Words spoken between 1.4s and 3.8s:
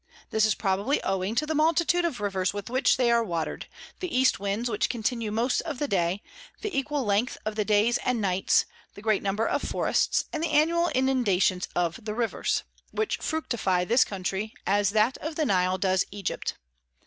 the multitude of Rivers with which they are water'd,